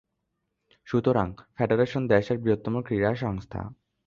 [0.87, 3.61] সুতরাং ফেডারেশন দেশের বৃহত্তম ক্রীড়া সংস্থা।